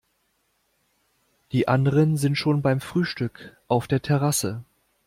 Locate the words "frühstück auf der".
2.81-4.01